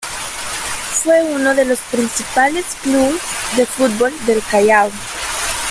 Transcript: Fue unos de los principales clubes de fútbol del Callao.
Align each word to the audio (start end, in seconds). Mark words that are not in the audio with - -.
Fue 1.03 1.21
unos 1.21 1.55
de 1.55 1.63
los 1.63 1.77
principales 1.91 2.65
clubes 2.81 3.21
de 3.55 3.67
fútbol 3.67 4.11
del 4.25 4.41
Callao. 4.49 4.89